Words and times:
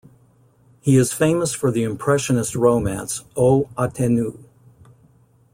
He 0.79 0.97
is 0.97 1.13
famous 1.13 1.53
for 1.53 1.69
the 1.69 1.83
Impressionist 1.83 2.55
romance 2.55 3.23
"O 3.37 3.65
Ateneu". 3.77 4.43